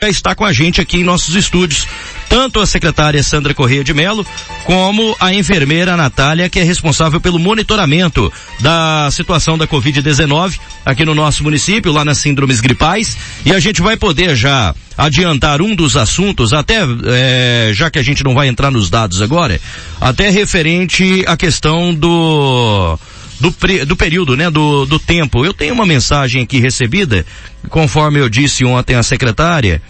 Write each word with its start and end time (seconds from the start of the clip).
já 0.00 0.08
está 0.08 0.32
com 0.32 0.44
a 0.44 0.52
gente 0.52 0.80
aqui 0.80 0.98
em 0.98 1.02
nossos 1.04 1.34
estúdios. 1.34 1.84
Tanto 2.28 2.60
a 2.60 2.66
secretária 2.66 3.20
Sandra 3.20 3.52
Correia 3.52 3.82
de 3.82 3.92
Melo, 3.92 4.24
como 4.64 5.16
a 5.18 5.34
enfermeira 5.34 5.96
Natália, 5.96 6.48
que 6.48 6.60
é 6.60 6.62
responsável 6.62 7.20
pelo 7.20 7.36
monitoramento 7.36 8.32
da 8.60 9.10
situação 9.10 9.58
da 9.58 9.66
Covid-19 9.66 10.56
aqui 10.86 11.04
no 11.04 11.16
nosso 11.16 11.42
município, 11.42 11.90
lá 11.90 12.04
nas 12.04 12.18
síndromes 12.18 12.60
gripais. 12.60 13.18
E 13.44 13.52
a 13.52 13.58
gente 13.58 13.82
vai 13.82 13.96
poder 13.96 14.36
já 14.36 14.72
adiantar 14.96 15.60
um 15.60 15.74
dos 15.74 15.96
assuntos, 15.96 16.52
até, 16.52 16.78
é, 17.06 17.72
já 17.74 17.90
que 17.90 17.98
a 17.98 18.02
gente 18.02 18.22
não 18.22 18.34
vai 18.34 18.46
entrar 18.46 18.70
nos 18.70 18.88
dados 18.88 19.20
agora, 19.20 19.60
até 20.00 20.30
referente 20.30 21.24
à 21.26 21.36
questão 21.36 21.92
do, 21.92 22.96
do, 23.40 23.54
do 23.86 23.96
período, 23.96 24.36
né, 24.36 24.50
do, 24.50 24.86
do 24.86 24.98
tempo. 24.98 25.44
Eu 25.44 25.54
tenho 25.54 25.74
uma 25.74 25.86
mensagem 25.86 26.42
aqui 26.42 26.58
recebida, 26.58 27.24
conforme 27.68 28.20
eu 28.20 28.28
disse 28.28 28.64
ontem 28.64 28.94
à 28.94 29.02
secretária, 29.02 29.80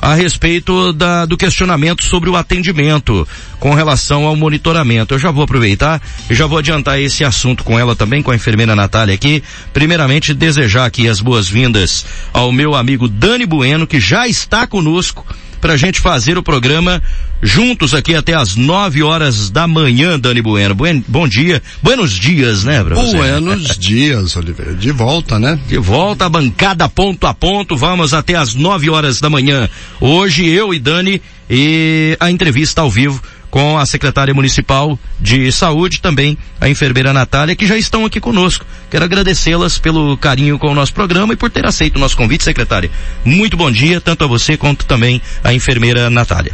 a 0.00 0.14
respeito 0.14 0.92
da, 0.92 1.26
do 1.26 1.36
questionamento 1.36 2.04
sobre 2.04 2.30
o 2.30 2.36
atendimento 2.36 3.26
com 3.58 3.74
relação 3.74 4.24
ao 4.24 4.36
monitoramento. 4.36 5.14
Eu 5.14 5.18
já 5.18 5.30
vou 5.30 5.42
aproveitar 5.42 6.00
e 6.30 6.34
já 6.34 6.46
vou 6.46 6.58
adiantar 6.58 7.00
esse 7.00 7.24
assunto 7.24 7.64
com 7.64 7.78
ela 7.78 7.96
também, 7.96 8.22
com 8.22 8.30
a 8.30 8.36
enfermeira 8.36 8.76
Natália 8.76 9.14
aqui. 9.14 9.42
Primeiramente, 9.72 10.32
desejar 10.34 10.86
aqui 10.86 11.08
as 11.08 11.20
boas-vindas 11.20 12.06
ao 12.32 12.52
meu 12.52 12.74
amigo 12.74 13.08
Dani 13.08 13.44
Bueno, 13.44 13.86
que 13.86 13.98
já 13.98 14.28
está 14.28 14.66
conosco 14.66 15.26
para 15.60 15.74
a 15.74 15.76
gente 15.76 16.00
fazer 16.00 16.38
o 16.38 16.42
programa 16.42 17.02
juntos 17.42 17.94
aqui 17.94 18.14
até 18.14 18.34
as 18.34 18.56
9 18.56 19.02
horas 19.02 19.50
da 19.50 19.66
manhã, 19.66 20.18
Dani 20.18 20.42
Bueno. 20.42 20.74
Buen, 20.74 21.04
bom 21.06 21.28
dia. 21.28 21.62
Buenos 21.82 22.12
dias, 22.12 22.64
né, 22.64 22.82
você? 22.82 23.16
Buenos 23.16 23.76
dias, 23.78 24.36
Oliveira. 24.36 24.74
De 24.74 24.90
volta, 24.90 25.38
né? 25.38 25.58
De 25.68 25.78
volta, 25.78 26.28
bancada 26.28 26.88
ponto 26.88 27.26
a 27.26 27.34
ponto. 27.34 27.76
Vamos 27.76 28.14
até 28.14 28.34
as 28.34 28.54
9 28.54 28.90
horas 28.90 29.20
da 29.20 29.30
manhã. 29.30 29.68
Hoje, 30.00 30.46
eu 30.46 30.72
e 30.74 30.78
Dani 30.78 31.20
e 31.50 32.16
a 32.20 32.30
entrevista 32.30 32.82
ao 32.82 32.90
vivo 32.90 33.22
com 33.50 33.78
a 33.78 33.86
secretária 33.86 34.34
municipal 34.34 34.98
de 35.20 35.50
saúde, 35.50 36.00
também 36.00 36.36
a 36.60 36.68
enfermeira 36.68 37.12
Natália, 37.12 37.56
que 37.56 37.66
já 37.66 37.76
estão 37.76 38.04
aqui 38.04 38.20
conosco. 38.20 38.64
Quero 38.90 39.04
agradecê-las 39.04 39.78
pelo 39.78 40.16
carinho 40.16 40.58
com 40.58 40.68
o 40.68 40.74
nosso 40.74 40.92
programa 40.92 41.32
e 41.32 41.36
por 41.36 41.50
ter 41.50 41.66
aceito 41.66 41.96
o 41.96 41.98
nosso 41.98 42.16
convite, 42.16 42.44
secretária. 42.44 42.90
Muito 43.24 43.56
bom 43.56 43.70
dia, 43.70 44.00
tanto 44.00 44.24
a 44.24 44.26
você 44.26 44.56
quanto 44.56 44.84
também 44.84 45.20
a 45.42 45.52
enfermeira 45.52 46.10
Natália. 46.10 46.52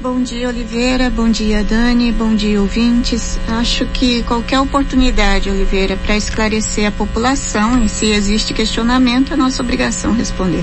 Bom 0.00 0.22
dia, 0.22 0.48
Oliveira. 0.48 1.10
Bom 1.10 1.28
dia, 1.28 1.64
Dani. 1.64 2.12
Bom 2.12 2.34
dia, 2.34 2.60
ouvintes. 2.60 3.40
Acho 3.48 3.86
que 3.86 4.22
qualquer 4.22 4.60
oportunidade, 4.60 5.50
Oliveira, 5.50 5.96
para 5.96 6.16
esclarecer 6.16 6.86
a 6.86 6.92
população 6.92 7.82
e 7.82 7.88
se 7.88 8.06
existe 8.06 8.52
questionamento, 8.52 9.32
é 9.32 9.36
nossa 9.36 9.62
obrigação 9.62 10.14
responder. 10.14 10.62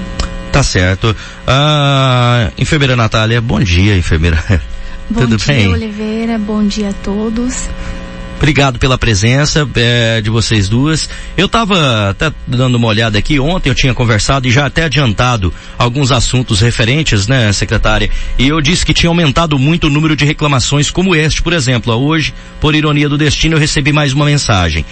Tá 0.52 0.62
certo. 0.62 1.16
Ah, 1.48 2.52
enfermeira 2.58 2.96
Natália, 2.96 3.42
bom 3.42 3.60
dia, 3.60 3.98
enfermeira. 3.98 4.62
Bom 5.10 5.22
Tudo 5.22 5.38
dia, 5.38 5.54
bem? 5.54 5.68
Oliveira. 5.68 6.38
Bom 6.38 6.66
dia 6.66 6.90
a 6.90 6.94
todos. 6.94 7.68
Obrigado 8.44 8.78
pela 8.78 8.98
presença 8.98 9.66
é, 9.76 10.20
de 10.20 10.30
vocês 10.30 10.68
duas. 10.68 11.10
Eu 11.38 11.46
estava 11.46 12.10
até 12.10 12.30
dando 12.46 12.76
uma 12.76 12.88
olhada 12.88 13.18
aqui, 13.18 13.40
ontem 13.40 13.70
eu 13.70 13.76
tinha 13.76 13.94
conversado 13.94 14.46
e 14.46 14.52
já 14.52 14.66
até 14.66 14.84
adiantado 14.84 15.54
alguns 15.78 16.12
assuntos 16.12 16.60
referentes, 16.60 17.26
né, 17.26 17.54
secretária? 17.54 18.10
E 18.38 18.46
eu 18.46 18.60
disse 18.60 18.86
que 18.86 18.94
tinha 18.94 19.10
aumentado 19.10 19.58
muito 19.58 19.88
o 19.88 19.90
número 19.90 20.14
de 20.14 20.26
reclamações 20.26 20.92
como 20.92 21.16
este, 21.16 21.42
por 21.42 21.54
exemplo. 21.54 21.94
Hoje, 21.94 22.34
por 22.60 22.76
ironia 22.76 23.08
do 23.08 23.18
destino, 23.18 23.56
eu 23.56 23.60
recebi 23.60 23.94
mais 23.94 24.12
uma 24.12 24.26
mensagem. 24.26 24.86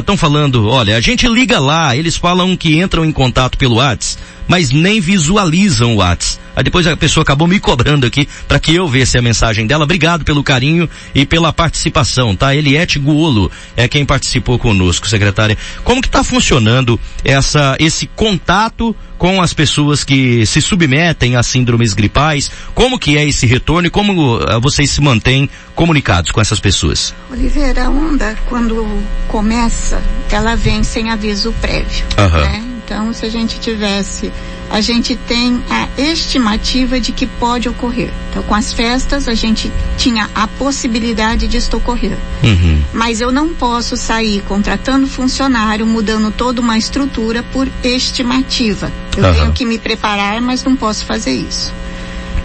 Estão 0.00 0.16
falando, 0.16 0.66
olha, 0.66 0.96
a 0.96 1.00
gente 1.00 1.28
liga 1.28 1.60
lá, 1.60 1.96
eles 1.96 2.16
falam 2.16 2.56
que 2.56 2.80
entram 2.80 3.04
em 3.04 3.12
contato 3.12 3.56
pelo 3.56 3.76
WhatsApp 3.76 4.20
mas 4.48 4.70
nem 4.70 5.00
visualizam 5.00 5.94
o 5.94 5.96
Whats. 5.98 6.38
Aí 6.56 6.62
depois 6.62 6.86
a 6.86 6.96
pessoa 6.96 7.22
acabou 7.22 7.48
me 7.48 7.58
cobrando 7.58 8.06
aqui 8.06 8.28
para 8.46 8.60
que 8.60 8.74
eu 8.74 8.86
visse 8.86 9.18
a 9.18 9.22
mensagem 9.22 9.66
dela. 9.66 9.84
Obrigado 9.84 10.24
pelo 10.24 10.42
carinho 10.42 10.88
e 11.14 11.26
pela 11.26 11.52
participação, 11.52 12.36
tá? 12.36 12.54
Eliette 12.54 12.98
Guolo 12.98 13.50
é 13.76 13.88
quem 13.88 14.04
participou 14.04 14.58
conosco, 14.58 15.08
secretária. 15.08 15.58
Como 15.82 16.00
que 16.00 16.06
está 16.06 16.22
funcionando 16.22 16.98
essa, 17.24 17.76
esse 17.80 18.06
contato 18.06 18.94
com 19.18 19.40
as 19.40 19.52
pessoas 19.52 20.04
que 20.04 20.46
se 20.46 20.60
submetem 20.60 21.34
a 21.34 21.42
síndromes 21.42 21.92
gripais? 21.92 22.50
Como 22.74 22.98
que 22.98 23.16
é 23.18 23.26
esse 23.26 23.46
retorno 23.46 23.88
e 23.88 23.90
como 23.90 24.36
uh, 24.36 24.60
vocês 24.60 24.90
se 24.90 25.00
mantêm 25.00 25.50
comunicados 25.74 26.30
com 26.30 26.40
essas 26.40 26.60
pessoas? 26.60 27.12
Oliveira, 27.30 27.86
a 27.86 27.90
onda, 27.90 28.38
quando 28.48 28.86
começa, 29.26 30.00
ela 30.30 30.54
vem 30.54 30.84
sem 30.84 31.10
aviso 31.10 31.52
prévio, 31.60 32.06
Aham. 32.16 32.40
né? 32.42 32.73
Então, 32.84 33.14
se 33.14 33.24
a 33.24 33.30
gente 33.30 33.58
tivesse, 33.58 34.30
a 34.70 34.80
gente 34.80 35.16
tem 35.16 35.62
a 35.70 35.88
estimativa 36.00 37.00
de 37.00 37.12
que 37.12 37.26
pode 37.26 37.66
ocorrer. 37.66 38.10
Então, 38.30 38.42
com 38.42 38.54
as 38.54 38.74
festas, 38.74 39.26
a 39.26 39.32
gente 39.32 39.72
tinha 39.96 40.28
a 40.34 40.46
possibilidade 40.46 41.48
disso 41.48 41.74
ocorrer. 41.76 42.18
Uhum. 42.42 42.82
Mas 42.92 43.22
eu 43.22 43.32
não 43.32 43.54
posso 43.54 43.96
sair 43.96 44.42
contratando 44.42 45.06
funcionário, 45.06 45.86
mudando 45.86 46.30
toda 46.30 46.60
uma 46.60 46.76
estrutura 46.76 47.42
por 47.42 47.68
estimativa. 47.82 48.92
Eu 49.16 49.24
Aham. 49.24 49.34
tenho 49.34 49.52
que 49.52 49.64
me 49.64 49.78
preparar, 49.78 50.40
mas 50.42 50.62
não 50.62 50.76
posso 50.76 51.06
fazer 51.06 51.32
isso. 51.32 51.72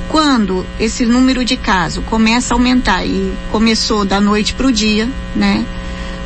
Quando 0.07 0.66
esse 0.79 1.05
número 1.05 1.44
de 1.44 1.57
casos 1.57 2.03
começa 2.05 2.53
a 2.53 2.55
aumentar 2.55 3.05
e 3.05 3.31
começou 3.51 4.05
da 4.05 4.22
noite 4.22 4.53
para 4.53 4.67
o 4.67 4.72
dia, 4.72 5.07
né? 5.35 5.66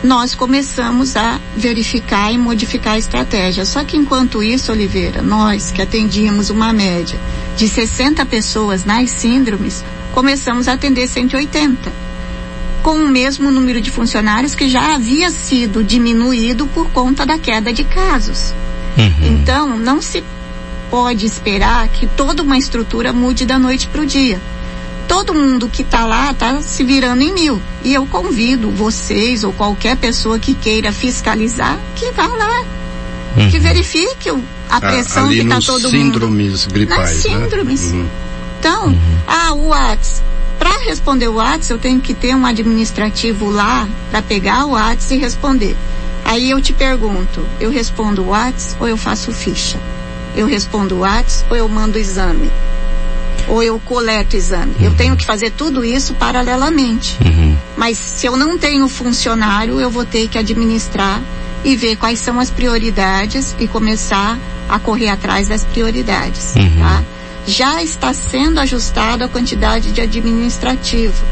Nós 0.03 0.35
começamos 0.35 1.15
a 1.15 1.39
verificar 1.55 2.31
e 2.31 2.37
modificar 2.37 2.95
a 2.95 2.97
estratégia. 2.97 3.63
Só 3.63 3.83
que 3.85 3.95
enquanto 3.95 4.43
isso, 4.43 4.71
Oliveira, 4.71 5.21
nós 5.21 5.71
que 5.71 5.81
atendíamos 5.81 6.49
uma 6.49 6.73
média 6.73 7.17
de 7.55 7.69
60 7.69 8.25
pessoas 8.25 8.83
nas 8.83 9.09
síndromes, 9.11 9.83
começamos 10.11 10.67
a 10.67 10.73
atender 10.73 11.07
180 11.07 12.03
com 12.83 12.97
o 12.97 13.07
mesmo 13.07 13.49
número 13.49 13.79
de 13.79 13.89
funcionários 13.89 14.53
que 14.53 14.67
já 14.67 14.93
havia 14.93 15.31
sido 15.31 15.81
diminuído 15.81 16.67
por 16.67 16.89
conta 16.89 17.25
da 17.25 17.39
queda 17.39 17.71
de 17.71 17.85
casos. 17.85 18.53
Uhum. 18.97 19.39
Então, 19.39 19.77
não 19.77 20.01
se 20.01 20.21
pode 20.91 21.25
esperar 21.25 21.87
que 21.87 22.05
toda 22.05 22.43
uma 22.43 22.57
estrutura 22.57 23.13
mude 23.13 23.45
da 23.45 23.57
noite 23.57 23.87
para 23.87 24.01
o 24.01 24.05
dia. 24.05 24.39
Todo 25.13 25.31
mundo 25.35 25.69
que 25.69 25.83
está 25.83 26.05
lá 26.07 26.31
está 26.31 26.59
se 26.63 26.83
virando 26.83 27.21
em 27.21 27.31
mil. 27.31 27.61
E 27.83 27.93
eu 27.93 28.03
convido 28.07 28.71
vocês 28.71 29.43
ou 29.43 29.53
qualquer 29.53 29.95
pessoa 29.95 30.39
que 30.39 30.55
queira 30.55 30.91
fiscalizar 30.91 31.77
que 31.95 32.09
vá 32.13 32.25
lá. 32.25 32.65
Que 33.51 33.59
verifique 33.59 34.31
o- 34.31 34.43
a 34.67 34.81
pressão 34.81 35.25
Uhum. 35.25 35.29
ali 35.29 35.39
que 35.45 35.53
está 35.53 35.59
todo 35.61 35.83
mundo. 35.83 35.91
síndromes 35.91 36.65
gripais, 36.65 36.99
Nas 36.99 37.09
síndromes. 37.21 37.91
né? 37.91 37.99
Uhum. 37.99 38.07
Então, 38.59 38.99
ah, 39.27 39.53
o 39.53 39.67
Whats. 39.67 40.23
Para 40.57 40.77
responder 40.79 41.27
o 41.27 41.35
Whats, 41.35 41.69
eu 41.69 41.77
tenho 41.77 42.01
que 42.01 42.15
ter 42.15 42.35
um 42.35 42.43
administrativo 42.43 43.51
lá 43.51 43.87
para 44.09 44.21
pegar 44.23 44.65
o 44.65 44.71
Whats 44.71 45.11
e 45.11 45.17
responder. 45.17 45.75
Aí 46.25 46.49
eu 46.49 46.59
te 46.59 46.73
pergunto, 46.73 47.45
eu 47.59 47.69
respondo 47.69 48.23
o 48.23 48.29
Whats 48.29 48.75
ou 48.79 48.87
eu 48.87 48.97
faço 48.97 49.31
ficha? 49.31 49.77
Eu 50.35 50.47
respondo 50.47 50.95
o 50.95 50.99
Whats 51.01 51.45
ou 51.51 51.55
eu 51.55 51.69
mando 51.69 51.99
exame? 51.99 52.49
Ou 53.53 53.61
eu 53.61 53.79
coleto 53.79 54.35
exame? 54.35 54.73
Eu 54.81 54.95
tenho 54.95 55.15
que 55.15 55.23
fazer 55.23 55.51
tudo 55.51 55.85
isso 55.85 56.15
paralelamente. 56.15 57.15
Uhum. 57.23 57.55
Mas 57.77 57.99
se 57.99 58.25
eu 58.25 58.35
não 58.35 58.57
tenho 58.57 58.87
funcionário, 58.89 59.79
eu 59.79 59.91
vou 59.91 60.03
ter 60.05 60.27
que 60.27 60.39
administrar 60.39 61.21
e 61.63 61.75
ver 61.75 61.95
quais 61.95 62.17
são 62.17 62.39
as 62.39 62.49
prioridades 62.49 63.55
e 63.59 63.67
começar 63.67 64.39
a 64.67 64.79
correr 64.79 65.09
atrás 65.09 65.49
das 65.49 65.63
prioridades, 65.63 66.55
Uhum. 66.55 66.79
tá? 66.79 67.03
Já 67.45 67.83
está 67.83 68.11
sendo 68.11 68.59
ajustada 68.59 69.25
a 69.25 69.27
quantidade 69.27 69.91
de 69.91 70.01
administrativo. 70.01 71.23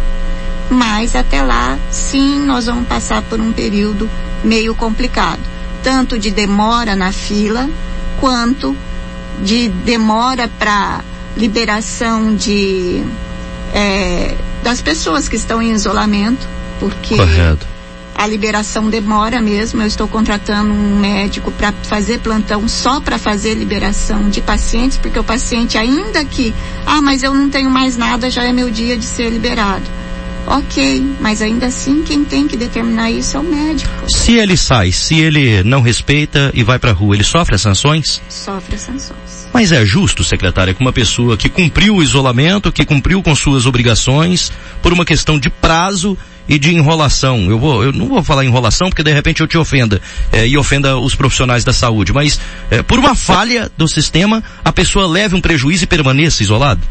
Mas 0.70 1.16
até 1.16 1.42
lá, 1.42 1.76
sim, 1.90 2.40
nós 2.46 2.68
vamos 2.68 2.88
passar 2.88 3.24
por 3.24 3.40
um 3.42 3.52
período 3.52 4.08
meio 4.44 4.76
complicado. 4.76 5.40
Tanto 5.84 6.20
de 6.20 6.30
demora 6.30 6.96
na 6.96 7.12
fila, 7.12 7.68
quanto 8.20 8.78
de 9.44 9.70
demora 9.70 10.48
para 10.60 11.02
liberação 11.38 12.36
de 12.36 13.04
eh, 13.74 14.36
das 14.64 14.82
pessoas 14.82 15.28
que 15.28 15.36
estão 15.36 15.62
em 15.62 15.72
isolamento, 15.72 16.48
porque 16.80 17.16
Correto. 17.16 17.66
a 18.16 18.28
liberação 18.28 18.90
demora 18.90 19.42
mesmo. 19.42 19.82
Eu 19.82 19.88
estou 19.88 20.08
contratando 20.08 20.72
um 20.72 21.00
médico 21.00 21.52
para 21.52 21.72
fazer 21.84 22.20
plantão 22.20 22.68
só 22.68 23.00
para 23.00 23.18
fazer 23.18 23.56
liberação 23.56 24.30
de 24.30 24.42
pacientes, 24.42 24.98
porque 24.98 25.18
o 25.18 25.24
paciente 25.24 25.78
ainda 25.78 26.24
que, 26.24 26.54
ah, 26.86 27.02
mas 27.02 27.24
eu 27.24 27.34
não 27.34 27.50
tenho 27.50 27.70
mais 27.70 27.98
nada, 27.98 28.30
já 28.30 28.44
é 28.44 28.54
meu 28.54 28.70
dia 28.70 28.98
de 28.98 29.06
ser 29.06 29.30
liberado. 29.30 29.84
Ok, 30.48 31.16
mas 31.20 31.42
ainda 31.42 31.68
assim 31.68 32.04
quem 32.04 32.24
tem 32.24 32.48
que 32.48 32.58
determinar 32.58 33.12
isso 33.12 33.38
é 33.38 33.40
o 33.40 33.44
médico. 33.44 33.92
Se 34.08 34.34
ele 34.34 34.58
sai, 34.58 34.92
se 34.92 35.20
ele 35.20 35.64
não 35.64 35.82
respeita 35.82 36.52
e 36.54 36.64
vai 36.64 36.80
pra 36.80 36.92
rua, 36.92 37.16
ele 37.16 37.24
sofre 37.24 37.56
as 37.56 37.62
sanções? 37.62 38.22
Sofre 38.28 38.78
sanções. 38.78 39.48
Mas 39.54 39.72
é 39.72 39.86
justo, 39.86 40.24
secretária, 40.24 40.74
que 40.74 40.82
uma 40.82 40.94
pessoa 40.94 41.38
que 41.38 41.50
cumpriu 41.50 41.98
o 41.98 42.04
isolamento, 42.04 42.72
que 42.72 42.86
cumpriu 42.86 43.22
com 43.22 43.36
suas 43.36 43.66
obrigações, 43.66 44.52
por 44.82 44.92
uma 44.92 45.06
questão 45.06 45.38
de 45.40 45.50
prazo, 45.50 46.18
e 46.48 46.60
de 46.60 46.74
enrolação. 46.74 47.50
Eu 47.50 47.58
vou, 47.58 47.84
eu 47.84 47.94
não 47.94 48.08
vou 48.08 48.24
falar 48.24 48.44
enrolação 48.44 48.90
porque 48.90 49.04
de 49.04 49.14
repente 49.14 49.40
eu 49.40 49.48
te 49.48 49.58
ofenda 49.58 50.02
é, 50.32 50.46
e 50.46 50.58
ofenda 50.58 50.98
os 50.98 51.16
profissionais 51.16 51.64
da 51.64 51.72
saúde, 51.72 52.12
mas 52.12 52.40
é, 52.70 52.82
por 52.82 53.00
uma 53.00 53.16
falha 53.16 53.72
do 53.78 53.88
sistema 53.88 54.44
a 54.64 54.74
pessoa 54.74 55.08
leve 55.08 55.34
um 55.34 55.40
prejuízo 55.40 55.86
e 55.86 55.88
permaneça 55.88 56.44
isolado. 56.44 56.82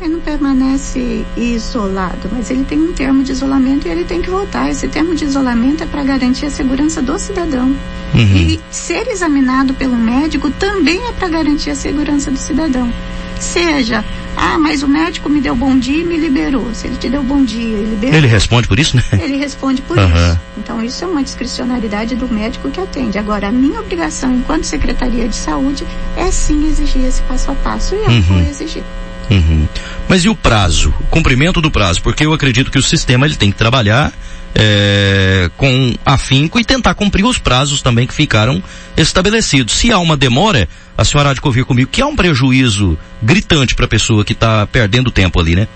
Ele 0.00 0.12
não 0.12 0.20
permanece 0.20 1.24
isolado, 1.36 2.28
mas 2.30 2.50
ele 2.50 2.64
tem 2.64 2.78
um 2.78 2.92
termo 2.92 3.24
de 3.24 3.32
isolamento 3.32 3.88
e 3.88 3.90
ele 3.90 4.04
tem 4.04 4.22
que 4.22 4.30
voltar. 4.30 4.70
Esse 4.70 4.86
termo 4.86 5.14
de 5.14 5.24
isolamento 5.24 5.82
é 5.82 5.86
para 5.86 6.04
garantir 6.04 6.46
a 6.46 6.50
segurança 6.50 7.02
do 7.02 7.18
cidadão. 7.18 7.74
Uhum. 8.14 8.36
E 8.36 8.60
ser 8.70 9.08
examinado 9.08 9.74
pelo 9.74 9.96
médico 9.96 10.50
também 10.50 11.04
é 11.08 11.12
para 11.12 11.28
garantir 11.28 11.70
a 11.70 11.74
segurança 11.74 12.30
do 12.30 12.38
cidadão. 12.38 12.92
Seja, 13.40 14.04
ah, 14.36 14.56
mas 14.56 14.84
o 14.84 14.88
médico 14.88 15.28
me 15.28 15.40
deu 15.40 15.54
bom 15.56 15.76
dia 15.76 16.02
e 16.02 16.04
me 16.04 16.16
liberou. 16.16 16.72
Se 16.72 16.86
ele 16.86 16.96
te 16.96 17.08
deu 17.08 17.22
bom 17.22 17.44
dia 17.44 17.78
e 17.78 17.84
liberou. 17.84 18.16
Ele 18.16 18.26
responde 18.28 18.68
por 18.68 18.78
isso, 18.78 18.96
né? 18.96 19.02
Ele 19.12 19.36
responde 19.36 19.82
por 19.82 19.98
uhum. 19.98 20.06
isso. 20.06 20.40
Então 20.56 20.82
isso 20.82 21.04
é 21.04 21.06
uma 21.08 21.24
discricionariedade 21.24 22.14
do 22.14 22.28
médico 22.28 22.70
que 22.70 22.80
atende. 22.80 23.18
Agora, 23.18 23.48
a 23.48 23.52
minha 23.52 23.80
obrigação 23.80 24.32
enquanto 24.32 24.64
Secretaria 24.64 25.28
de 25.28 25.34
Saúde 25.34 25.84
é 26.16 26.30
sim 26.30 26.68
exigir 26.68 27.04
esse 27.04 27.20
passo 27.22 27.50
a 27.50 27.54
passo 27.56 27.96
e 27.96 27.98
eu 27.98 28.10
uhum. 28.10 28.22
vou 28.22 28.40
exigir. 28.40 28.84
Uhum. 29.30 29.68
Mas 30.08 30.24
e 30.24 30.28
o 30.28 30.34
prazo? 30.34 30.92
O 31.00 31.04
cumprimento 31.04 31.60
do 31.60 31.70
prazo? 31.70 32.02
Porque 32.02 32.24
eu 32.24 32.32
acredito 32.32 32.70
que 32.70 32.78
o 32.78 32.82
sistema 32.82 33.26
ele 33.26 33.36
tem 33.36 33.50
que 33.50 33.56
trabalhar 33.56 34.12
é, 34.54 35.50
com 35.56 35.94
afinco 36.04 36.58
e 36.58 36.64
tentar 36.64 36.94
cumprir 36.94 37.24
os 37.24 37.38
prazos 37.38 37.82
também 37.82 38.06
que 38.06 38.14
ficaram 38.14 38.62
estabelecidos. 38.96 39.74
Se 39.74 39.92
há 39.92 39.98
uma 39.98 40.16
demora, 40.16 40.68
a 40.96 41.04
senhora 41.04 41.30
há 41.30 41.34
de 41.34 41.40
convir 41.40 41.64
comigo 41.64 41.90
que 41.90 42.00
há 42.00 42.06
um 42.06 42.16
prejuízo 42.16 42.98
gritante 43.22 43.74
para 43.74 43.84
a 43.84 43.88
pessoa 43.88 44.24
que 44.24 44.32
está 44.32 44.66
perdendo 44.66 45.10
tempo 45.10 45.38
ali, 45.38 45.54
né? 45.54 45.68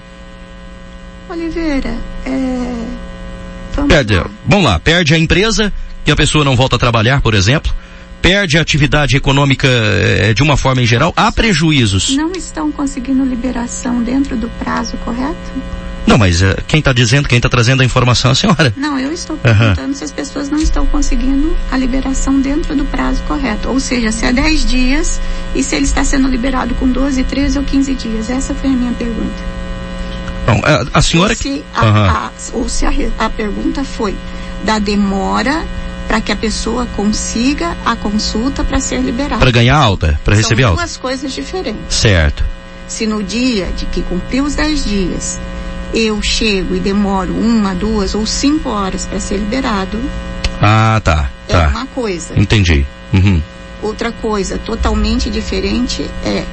Oliveira, 1.29 1.95
é... 2.27 2.85
Vamos 3.75 3.89
perde, 3.89 4.17
lá. 4.17 4.31
Vamos 4.47 4.65
lá, 4.65 4.79
perde 4.79 5.15
a 5.15 5.19
empresa, 5.19 5.73
que 6.05 6.11
a 6.11 6.17
pessoa 6.17 6.45
não 6.45 6.57
volta 6.57 6.77
a 6.77 6.79
trabalhar, 6.79 7.21
por 7.21 7.35
exemplo 7.35 7.73
perde 8.23 8.57
a 8.57 8.63
atividade 8.63 9.17
econômica 9.17 9.69
eh, 9.69 10.33
de 10.33 10.43
uma 10.43 10.57
forma 10.57 10.81
em 10.81 10.87
geral? 10.87 11.13
Há 11.17 11.31
prejuízos? 11.33 12.17
Não 12.17 12.31
estão 12.33 12.71
conseguindo 12.71 13.25
liberação 13.25 14.01
dentro 14.03 14.37
do 14.37 14.49
prazo 14.49 14.97
correto? 14.99 15.53
Não, 16.07 16.19
mas 16.19 16.43
uh, 16.43 16.57
quem 16.67 16.81
está 16.81 16.93
dizendo, 16.93 17.29
quem 17.29 17.37
está 17.37 17.49
trazendo 17.49 17.83
a 17.83 17.85
informação 17.85 18.31
é 18.31 18.33
a 18.33 18.35
senhora. 18.35 18.75
Não, 18.77 18.99
eu 18.99 19.13
estou 19.13 19.37
perguntando 19.37 19.89
uhum. 19.89 19.95
se 19.95 20.05
as 20.05 20.11
pessoas 20.11 20.51
não 20.51 20.59
estão 20.59 20.85
conseguindo 20.87 21.57
a 21.71 21.77
liberação 21.77 22.41
dentro 22.41 22.75
do 22.75 22.85
prazo 22.85 23.23
correto. 23.23 23.69
Ou 23.69 23.79
seja, 23.79 24.11
se 24.11 24.25
é 24.25 24.33
10 24.33 24.67
dias 24.67 25.21
e 25.55 25.63
se 25.63 25.77
ele 25.77 25.85
está 25.85 26.05
sendo 26.05 26.29
liberado 26.29 26.75
com 26.75 26.89
12, 26.89 27.23
13 27.25 27.59
ou 27.59 27.65
15 27.65 27.95
dias. 27.95 28.31
Essa 28.31 28.55
foi 28.55 28.71
a 28.71 28.73
minha 28.73 28.93
pergunta. 28.93 29.43
Bom, 30.47 30.61
a, 30.65 30.99
a 30.99 31.03
senhora... 31.03 31.33
Ou 31.33 31.37
se, 31.37 31.65
a, 31.75 31.85
uhum. 31.85 32.05
a, 32.05 32.31
ou 32.53 32.69
se 32.69 32.85
a, 32.85 32.93
a 33.19 33.31
pergunta 33.31 33.85
foi 33.85 34.17
da 34.65 34.79
demora 34.79 35.65
para 36.13 36.21
que 36.21 36.31
a 36.31 36.37
pessoa 36.37 36.85
consiga 36.95 37.75
a 37.87 37.97
consulta 37.97 38.63
para 38.63 38.79
ser 38.79 39.01
liberada. 39.01 39.39
Para 39.39 39.51
ganhar 39.51 39.79
alta, 39.79 40.21
para 40.23 40.37
receber 40.37 40.65
alta. 40.65 40.77
São 40.77 40.85
duas 40.85 40.97
coisas 40.99 41.33
diferentes. 41.33 41.81
Certo. 41.89 42.45
Se 42.87 43.07
no 43.07 43.23
dia 43.23 43.69
de 43.75 43.87
que 43.87 44.03
cumpriu 44.03 44.45
os 44.45 44.55
10 44.55 44.85
dias, 44.85 45.41
eu 45.95 46.21
chego 46.21 46.77
e 46.77 46.81
demoro 46.81 47.33
uma, 47.33 47.75
duas 47.75 48.15
ou 48.15 48.27
cinco 48.27 48.69
horas 48.69 49.07
para 49.07 49.19
ser 49.19 49.39
liberado. 49.39 49.99
Ah, 50.61 51.01
tá. 51.03 51.31
É 51.49 51.53
tá. 51.55 51.69
uma 51.69 51.87
coisa. 51.87 52.39
Entendi. 52.39 52.85
Uhum. 53.11 53.41
Outra 53.81 54.13
coisa 54.13 54.59
totalmente 54.59 55.31
diferente 55.31 56.03
é 56.27 56.45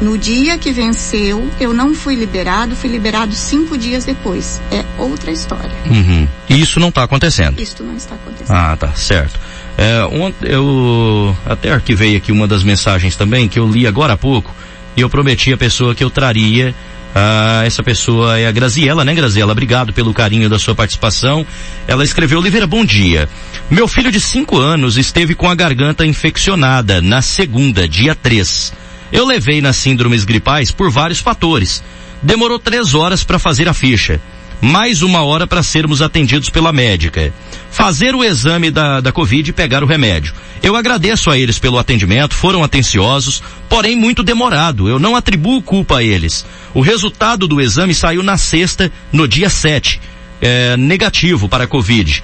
no 0.00 0.16
dia 0.16 0.56
que 0.58 0.70
venceu, 0.70 1.50
eu 1.58 1.74
não 1.74 1.92
fui 1.92 2.14
liberado, 2.14 2.76
fui 2.76 2.88
liberado 2.88 3.34
cinco 3.34 3.76
dias 3.76 4.04
depois. 4.04 4.60
É 4.70 4.84
outra 4.96 5.32
história. 5.32 5.74
Uhum. 5.86 6.28
E 6.48 6.60
isso 6.60 6.80
não 6.80 6.88
está 6.88 7.02
acontecendo? 7.02 7.60
Isso 7.60 7.82
não 7.82 7.96
está 7.96 8.14
acontecendo. 8.14 8.56
Ah, 8.56 8.76
tá, 8.76 8.92
certo. 8.94 9.38
É, 9.76 10.04
ontem 10.04 10.48
eu 10.50 11.36
até 11.46 11.70
arquivei 11.70 12.16
aqui 12.16 12.32
uma 12.32 12.48
das 12.48 12.62
mensagens 12.62 13.14
também 13.16 13.48
que 13.48 13.58
eu 13.58 13.68
li 13.68 13.86
agora 13.86 14.14
há 14.14 14.16
pouco 14.16 14.54
e 14.96 15.00
eu 15.00 15.10
prometi 15.10 15.52
à 15.52 15.56
pessoa 15.56 15.94
que 15.94 16.02
eu 16.02 16.10
traria 16.10 16.74
ah, 17.14 17.62
essa 17.64 17.82
pessoa 17.82 18.38
é 18.38 18.46
a 18.46 18.52
Graziela, 18.52 19.04
né, 19.04 19.14
Graziela? 19.14 19.52
Obrigado 19.52 19.92
pelo 19.92 20.14
carinho 20.14 20.48
da 20.48 20.58
sua 20.58 20.74
participação. 20.74 21.46
Ela 21.86 22.04
escreveu, 22.04 22.38
Oliveira, 22.38 22.66
bom 22.66 22.84
dia. 22.84 23.28
Meu 23.70 23.88
filho 23.88 24.12
de 24.12 24.20
cinco 24.20 24.58
anos 24.58 24.96
esteve 24.96 25.34
com 25.34 25.48
a 25.48 25.54
garganta 25.54 26.06
infeccionada 26.06 27.00
na 27.00 27.22
segunda, 27.22 27.88
dia 27.88 28.14
3. 28.14 28.72
Eu 29.10 29.26
levei 29.26 29.60
nas 29.60 29.76
síndromes 29.76 30.24
gripais 30.24 30.70
por 30.70 30.90
vários 30.90 31.18
fatores. 31.18 31.82
Demorou 32.22 32.58
três 32.58 32.94
horas 32.94 33.24
para 33.24 33.38
fazer 33.38 33.68
a 33.68 33.74
ficha. 33.74 34.20
Mais 34.60 35.02
uma 35.02 35.22
hora 35.22 35.46
para 35.46 35.62
sermos 35.62 36.02
atendidos 36.02 36.50
pela 36.50 36.72
médica. 36.72 37.32
Fazer 37.70 38.14
o 38.14 38.24
exame 38.24 38.70
da, 38.70 39.00
da 39.00 39.12
Covid 39.12 39.48
e 39.48 39.52
pegar 39.52 39.84
o 39.84 39.86
remédio. 39.86 40.34
Eu 40.60 40.74
agradeço 40.74 41.30
a 41.30 41.38
eles 41.38 41.58
pelo 41.58 41.78
atendimento, 41.78 42.34
foram 42.34 42.64
atenciosos, 42.64 43.42
porém 43.68 43.94
muito 43.94 44.22
demorado. 44.22 44.88
Eu 44.88 44.98
não 44.98 45.14
atribuo 45.14 45.62
culpa 45.62 45.98
a 45.98 46.02
eles. 46.02 46.44
O 46.74 46.80
resultado 46.80 47.46
do 47.46 47.60
exame 47.60 47.94
saiu 47.94 48.22
na 48.22 48.36
sexta, 48.36 48.90
no 49.12 49.28
dia 49.28 49.48
7. 49.48 50.00
É, 50.40 50.76
negativo 50.76 51.48
para 51.48 51.64
a 51.64 51.66
Covid 51.68 52.22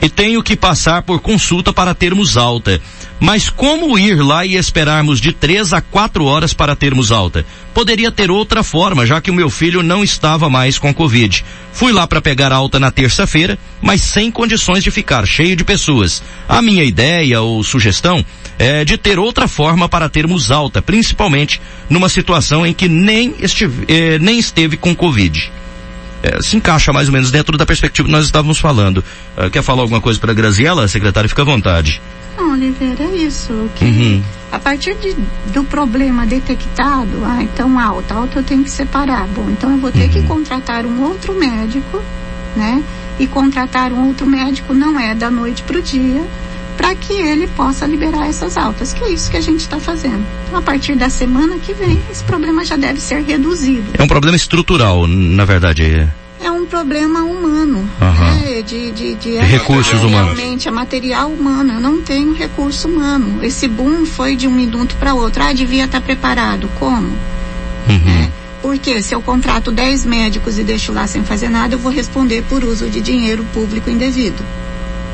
e 0.00 0.08
tenho 0.08 0.42
que 0.42 0.56
passar 0.56 1.02
por 1.02 1.20
consulta 1.20 1.72
para 1.72 1.94
termos 1.94 2.36
alta. 2.36 2.80
Mas 3.20 3.50
como 3.50 3.98
ir 3.98 4.22
lá 4.22 4.46
e 4.46 4.54
esperarmos 4.54 5.20
de 5.20 5.32
três 5.32 5.72
a 5.72 5.80
quatro 5.80 6.24
horas 6.24 6.54
para 6.54 6.76
termos 6.76 7.10
alta? 7.10 7.44
Poderia 7.74 8.12
ter 8.12 8.30
outra 8.30 8.62
forma, 8.62 9.04
já 9.04 9.20
que 9.20 9.30
o 9.30 9.34
meu 9.34 9.50
filho 9.50 9.82
não 9.82 10.04
estava 10.04 10.48
mais 10.48 10.78
com 10.78 10.94
Covid. 10.94 11.44
Fui 11.72 11.92
lá 11.92 12.06
para 12.06 12.22
pegar 12.22 12.52
alta 12.52 12.78
na 12.78 12.92
terça-feira, 12.92 13.58
mas 13.82 14.02
sem 14.02 14.30
condições 14.30 14.84
de 14.84 14.90
ficar 14.92 15.26
cheio 15.26 15.56
de 15.56 15.64
pessoas. 15.64 16.22
A 16.48 16.62
minha 16.62 16.84
ideia 16.84 17.40
ou 17.40 17.62
sugestão 17.64 18.24
é 18.56 18.84
de 18.84 18.96
ter 18.96 19.18
outra 19.18 19.48
forma 19.48 19.88
para 19.88 20.08
termos 20.08 20.52
alta, 20.52 20.80
principalmente 20.80 21.60
numa 21.90 22.08
situação 22.08 22.64
em 22.64 22.72
que 22.72 22.88
nem, 22.88 23.34
estive, 23.40 23.84
eh, 23.88 24.18
nem 24.20 24.38
esteve 24.38 24.76
com 24.76 24.94
Covid 24.94 25.50
é, 26.22 26.40
se 26.42 26.56
encaixa 26.56 26.92
mais 26.92 27.08
ou 27.08 27.12
menos 27.12 27.30
dentro 27.30 27.56
da 27.56 27.64
perspectiva 27.64 28.06
que 28.06 28.12
nós 28.12 28.24
estávamos 28.24 28.58
falando. 28.58 29.04
Uh, 29.36 29.50
quer 29.50 29.62
falar 29.62 29.82
alguma 29.82 30.00
coisa 30.00 30.18
para 30.18 30.32
a 30.32 30.34
Graziela, 30.34 30.88
secretária? 30.88 31.28
Fica 31.28 31.42
à 31.42 31.44
vontade. 31.44 32.00
Não, 32.36 32.52
Oliveira, 32.52 33.04
é 33.04 33.16
isso. 33.16 33.68
Que 33.74 33.84
uhum. 33.84 34.22
A 34.50 34.58
partir 34.58 34.94
de, 34.94 35.16
do 35.52 35.64
problema 35.64 36.24
detectado, 36.24 37.22
ah, 37.24 37.42
então 37.42 37.78
alta, 37.78 38.14
alta 38.14 38.38
eu 38.38 38.42
tenho 38.42 38.64
que 38.64 38.70
separar. 38.70 39.26
Bom, 39.28 39.50
então 39.50 39.70
eu 39.72 39.78
vou 39.78 39.92
ter 39.92 40.04
uhum. 40.04 40.08
que 40.08 40.22
contratar 40.22 40.86
um 40.86 41.02
outro 41.02 41.34
médico, 41.34 42.02
né? 42.56 42.82
E 43.18 43.26
contratar 43.26 43.92
um 43.92 44.06
outro 44.06 44.26
médico 44.26 44.72
não 44.72 44.98
é 44.98 45.14
da 45.14 45.30
noite 45.30 45.62
para 45.64 45.78
o 45.78 45.82
dia, 45.82 46.24
para 46.78 46.94
que 46.94 47.12
ele 47.12 47.48
possa 47.48 47.84
liberar 47.84 48.28
essas 48.28 48.56
altas, 48.56 48.92
que 48.92 49.02
é 49.02 49.10
isso 49.10 49.28
que 49.28 49.36
a 49.36 49.40
gente 49.40 49.60
está 49.60 49.80
fazendo. 49.80 50.24
Então, 50.46 50.60
a 50.60 50.62
partir 50.62 50.94
da 50.94 51.10
semana 51.10 51.58
que 51.58 51.74
vem, 51.74 52.00
esse 52.08 52.22
problema 52.22 52.64
já 52.64 52.76
deve 52.76 53.00
ser 53.00 53.20
reduzido. 53.24 53.90
É 53.98 54.02
um 54.02 54.06
problema 54.06 54.36
estrutural, 54.36 55.04
na 55.08 55.44
verdade. 55.44 56.08
É 56.40 56.50
um 56.52 56.64
problema 56.64 57.24
humano, 57.24 57.78
uhum. 58.00 58.44
né? 58.44 58.62
de, 58.62 58.92
de, 58.92 59.14
de, 59.16 59.38
recursos 59.38 60.00
humanos. 60.00 60.38
Realmente, 60.38 60.68
é 60.68 60.70
material 60.70 61.28
humano. 61.30 61.72
Eu 61.72 61.80
não 61.80 62.00
tenho 62.00 62.32
recurso 62.32 62.86
humano. 62.86 63.44
Esse 63.44 63.66
boom 63.66 64.06
foi 64.06 64.36
de 64.36 64.46
um 64.46 64.52
minuto 64.52 64.94
para 65.00 65.14
outro. 65.14 65.42
Ah, 65.42 65.52
devia 65.52 65.84
estar 65.84 65.98
tá 65.98 66.04
preparado. 66.04 66.70
Como? 66.78 67.08
Uhum. 67.88 68.22
É, 68.22 68.30
porque 68.62 69.02
se 69.02 69.12
eu 69.12 69.20
contrato 69.20 69.72
10 69.72 70.04
médicos 70.04 70.60
e 70.60 70.62
deixo 70.62 70.92
lá 70.92 71.08
sem 71.08 71.24
fazer 71.24 71.48
nada, 71.48 71.74
eu 71.74 71.78
vou 71.78 71.90
responder 71.90 72.44
por 72.48 72.62
uso 72.62 72.88
de 72.88 73.00
dinheiro 73.00 73.44
público 73.52 73.90
indevido. 73.90 74.44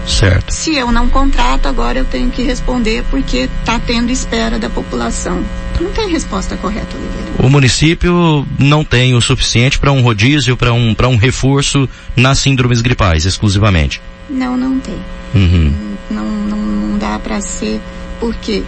Certo. 0.06 0.52
Se 0.52 0.76
eu 0.76 0.92
não 0.92 1.08
contrato, 1.08 1.66
agora 1.66 1.98
eu 1.98 2.04
tenho 2.04 2.30
que 2.30 2.42
responder 2.42 3.04
porque 3.10 3.48
está 3.60 3.78
tendo 3.78 4.10
espera 4.10 4.58
da 4.58 4.68
população. 4.68 5.42
Não 5.80 5.90
tem 5.90 6.08
resposta 6.08 6.56
correta, 6.56 6.96
Oliveira. 6.96 7.32
O 7.38 7.50
município 7.50 8.46
não 8.58 8.84
tem 8.84 9.14
o 9.14 9.20
suficiente 9.20 9.78
para 9.78 9.92
um 9.92 10.02
rodízio, 10.02 10.56
para 10.56 10.72
um, 10.72 10.94
um 11.10 11.16
reforço 11.16 11.88
nas 12.14 12.38
síndromes 12.38 12.80
gripais, 12.80 13.24
exclusivamente? 13.24 14.00
Não, 14.28 14.56
não 14.56 14.78
tem. 14.78 14.98
Uhum. 15.34 15.94
Não, 16.10 16.24
não, 16.24 16.58
não 16.58 16.98
dá 16.98 17.18
para 17.18 17.40
ser, 17.40 17.80
porque, 18.20 18.62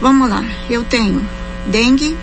vamos 0.00 0.28
lá, 0.28 0.44
eu 0.68 0.84
tenho 0.84 1.24
dengue 1.66 2.16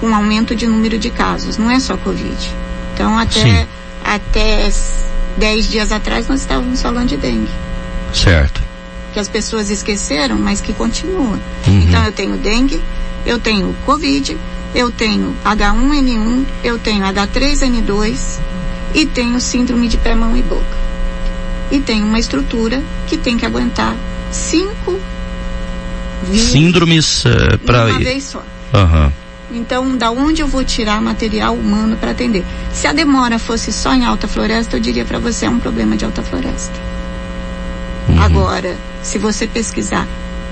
com 0.00 0.14
aumento 0.14 0.54
de 0.54 0.66
número 0.66 0.98
de 0.98 1.10
casos, 1.10 1.56
não 1.56 1.70
é 1.70 1.78
só 1.78 1.96
Covid. 1.96 2.50
Então, 2.92 3.16
até, 3.18 3.66
até 4.04 4.70
dez 5.36 5.68
dias 5.68 5.92
atrás 5.92 6.28
nós 6.28 6.40
estávamos 6.40 6.80
falando 6.80 7.08
de 7.08 7.16
dengue. 7.16 7.50
Certo. 8.12 8.60
Que 9.12 9.20
as 9.20 9.28
pessoas 9.28 9.70
esqueceram, 9.70 10.38
mas 10.38 10.60
que 10.60 10.72
continua. 10.72 11.38
Uhum. 11.66 11.82
Então 11.82 12.04
eu 12.04 12.12
tenho 12.12 12.36
dengue, 12.36 12.80
eu 13.26 13.38
tenho 13.38 13.74
Covid, 13.84 14.36
eu 14.74 14.90
tenho 14.90 15.34
H1N1, 15.44 16.44
eu 16.64 16.78
tenho 16.78 17.04
H3N2 17.04 18.38
e 18.94 19.06
tenho 19.06 19.40
síndrome 19.40 19.88
de 19.88 19.96
pé, 19.96 20.14
mão 20.14 20.36
e 20.36 20.42
boca. 20.42 20.82
E 21.70 21.80
tenho 21.80 22.06
uma 22.06 22.18
estrutura 22.18 22.82
que 23.06 23.16
tem 23.16 23.36
que 23.36 23.46
aguentar 23.46 23.96
cinco 24.30 24.98
síndromes 26.34 27.24
uh, 27.24 27.58
para 27.64 27.86
uma 27.86 27.98
vez 27.98 28.24
só. 28.24 28.42
Uhum. 28.72 29.12
Então, 29.54 29.96
da 29.96 30.10
onde 30.10 30.40
eu 30.40 30.48
vou 30.48 30.64
tirar 30.64 31.00
material 31.00 31.54
humano 31.54 31.96
para 31.96 32.12
atender? 32.12 32.44
Se 32.72 32.86
a 32.86 32.92
demora 32.92 33.38
fosse 33.38 33.70
só 33.70 33.94
em 33.94 34.04
alta 34.04 34.26
floresta, 34.26 34.76
eu 34.76 34.80
diria 34.80 35.04
para 35.04 35.18
você 35.18 35.44
é 35.44 35.50
um 35.50 35.58
problema 35.58 35.96
de 35.96 36.04
alta 36.04 36.22
floresta. 36.22 36.72
Uhum. 38.08 38.22
Agora, 38.22 38.76
se 39.02 39.18
você 39.18 39.46
pesquisar 39.46 40.08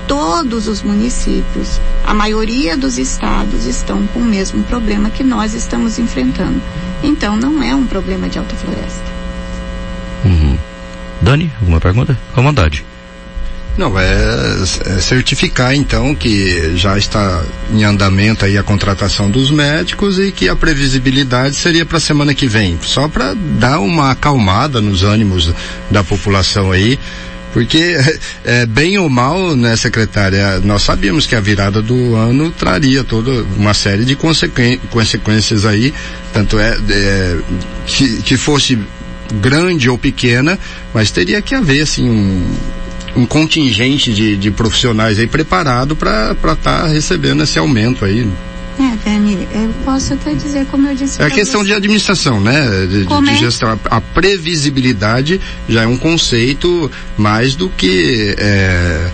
todos 0.07 0.67
os 0.67 0.83
municípios, 0.83 1.79
a 2.05 2.13
maioria 2.13 2.77
dos 2.77 2.97
estados 2.97 3.65
estão 3.65 4.05
com 4.07 4.19
o 4.19 4.25
mesmo 4.25 4.63
problema 4.63 5.09
que 5.09 5.23
nós 5.23 5.53
estamos 5.53 5.97
enfrentando. 5.97 6.61
Então, 7.01 7.35
não 7.35 7.63
é 7.63 7.73
um 7.73 7.87
problema 7.87 8.29
de 8.29 8.37
alta 8.37 8.55
floresta. 8.55 9.11
Uhum. 10.23 10.57
Dani, 11.21 11.51
alguma 11.59 11.79
pergunta? 11.79 12.17
Com 12.33 12.43
vontade. 12.43 12.90
Não, 13.77 13.97
é, 13.97 14.05
é, 14.85 14.99
certificar 14.99 15.73
então 15.73 16.13
que 16.13 16.75
já 16.75 16.97
está 16.97 17.43
em 17.71 17.83
andamento 17.83 18.43
aí 18.43 18.57
a 18.57 18.63
contratação 18.63 19.31
dos 19.31 19.49
médicos 19.49 20.19
e 20.19 20.31
que 20.31 20.49
a 20.49 20.55
previsibilidade 20.55 21.55
seria 21.55 21.85
para 21.85 21.97
a 21.97 22.01
semana 22.01 22.33
que 22.33 22.47
vem, 22.47 22.77
só 22.81 23.07
para 23.07 23.33
dar 23.33 23.79
uma 23.79 24.11
acalmada 24.11 24.81
nos 24.81 25.03
ânimos 25.03 25.53
da 25.89 26.03
população 26.03 26.71
aí, 26.71 26.99
porque 27.53 27.97
é, 28.43 28.65
bem 28.65 28.97
ou 28.97 29.09
mal, 29.09 29.55
né, 29.55 29.77
secretária, 29.77 30.59
nós 30.59 30.81
sabíamos 30.81 31.25
que 31.25 31.35
a 31.35 31.39
virada 31.39 31.81
do 31.81 32.15
ano 32.15 32.51
traria 32.51 33.05
toda 33.05 33.31
uma 33.57 33.73
série 33.73 34.03
de 34.03 34.17
consequências 34.17 35.65
aí, 35.65 35.93
tanto 36.33 36.59
é, 36.59 36.77
é 36.89 37.37
que, 37.87 38.21
que 38.21 38.35
fosse 38.35 38.77
grande 39.35 39.89
ou 39.89 39.97
pequena, 39.97 40.59
mas 40.93 41.09
teria 41.09 41.41
que 41.41 41.55
haver 41.55 41.83
assim 41.83 42.09
um 42.09 42.45
um 43.15 43.25
contingente 43.25 44.13
de, 44.13 44.37
de 44.37 44.51
profissionais 44.51 45.19
aí 45.19 45.27
preparado 45.27 45.95
para 45.95 46.31
estar 46.31 46.55
tá 46.55 46.87
recebendo 46.87 47.43
esse 47.43 47.59
aumento 47.59 48.05
aí. 48.05 48.27
É, 48.79 48.95
Dani, 49.03 49.47
eu 49.53 49.69
posso 49.83 50.13
até 50.13 50.33
dizer, 50.33 50.65
como 50.67 50.87
eu 50.87 50.95
disse. 50.95 51.21
É 51.21 51.25
a 51.25 51.29
questão 51.29 51.61
você. 51.61 51.67
de 51.67 51.73
administração, 51.73 52.39
né? 52.39 52.87
De, 52.87 53.05
de 53.05 53.35
gestão. 53.37 53.77
A, 53.85 53.97
a, 53.97 54.01
previsibilidade 54.01 55.39
já 55.67 55.83
é 55.83 55.87
um 55.87 55.97
conceito 55.97 56.89
mais 57.17 57.53
do 57.53 57.69
que 57.69 58.33
é, 58.37 59.11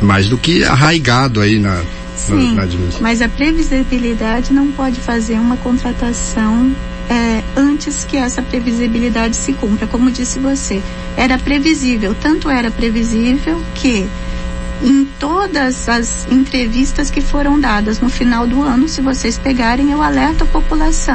mais 0.00 0.28
do 0.28 0.38
que 0.38 0.64
arraigado 0.64 1.40
aí 1.40 1.58
na, 1.58 1.82
Sim, 2.16 2.50
na, 2.50 2.54
na 2.54 2.62
administração. 2.62 3.02
Mas 3.02 3.20
a 3.20 3.28
previsibilidade 3.28 4.52
não 4.52 4.68
pode 4.68 5.00
fazer 5.00 5.34
uma 5.34 5.56
contratação 5.56 6.74
é, 7.10 7.42
antes 7.56 8.04
que 8.04 8.16
essa 8.16 8.42
previsibilidade 8.42 9.36
se 9.36 9.52
cumpra. 9.52 9.86
Como 9.86 10.10
disse 10.10 10.38
você, 10.38 10.82
era 11.16 11.38
previsível, 11.38 12.14
tanto 12.14 12.50
era 12.50 12.70
previsível 12.70 13.60
que 13.74 14.08
em 14.82 15.04
todas 15.18 15.88
as 15.88 16.26
entrevistas 16.30 17.10
que 17.10 17.20
foram 17.20 17.58
dadas 17.58 18.00
no 18.00 18.08
final 18.08 18.46
do 18.46 18.62
ano, 18.62 18.88
se 18.88 19.00
vocês 19.00 19.38
pegarem, 19.38 19.90
eu 19.90 20.02
alerto 20.02 20.44
a 20.44 20.46
população. 20.46 21.14